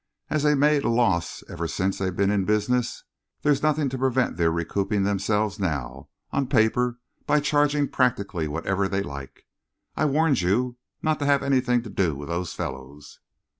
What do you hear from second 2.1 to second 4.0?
been in business, there's nothing to